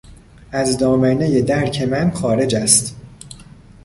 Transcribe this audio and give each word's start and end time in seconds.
از 0.51 0.77
دامنهی 0.77 1.41
درک 1.41 1.81
من 1.81 2.11
خارج 2.11 2.55
است. 2.55 2.95